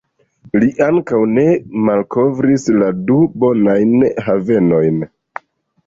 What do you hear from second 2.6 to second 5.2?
la du bonajn havenojn.